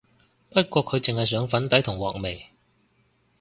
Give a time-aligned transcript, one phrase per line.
[0.49, 2.47] 不過佢淨係上粉底同畫眉